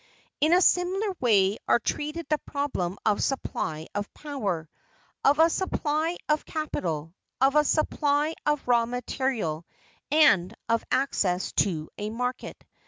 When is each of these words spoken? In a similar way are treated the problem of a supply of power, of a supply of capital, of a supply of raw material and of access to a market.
In 0.39 0.51
a 0.51 0.61
similar 0.63 1.15
way 1.19 1.59
are 1.67 1.77
treated 1.77 2.25
the 2.27 2.39
problem 2.39 2.97
of 3.05 3.19
a 3.19 3.21
supply 3.21 3.85
of 3.93 4.11
power, 4.15 4.67
of 5.23 5.37
a 5.37 5.47
supply 5.47 6.17
of 6.27 6.43
capital, 6.43 7.13
of 7.39 7.55
a 7.55 7.63
supply 7.63 8.33
of 8.43 8.67
raw 8.67 8.87
material 8.87 9.63
and 10.09 10.55
of 10.67 10.83
access 10.91 11.51
to 11.57 11.87
a 11.99 12.09
market. 12.09 12.65